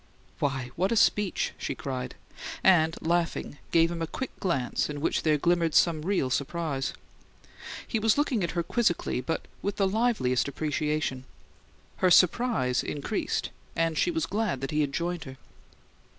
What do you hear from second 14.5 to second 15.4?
that he had joined her.